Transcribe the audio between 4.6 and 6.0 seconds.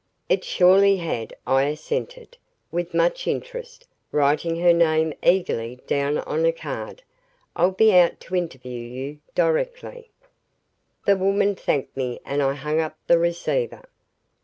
name eagerly